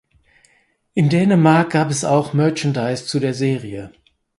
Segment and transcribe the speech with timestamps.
[0.95, 3.91] In Dänemark gab es auch Merchandise zu der Serie.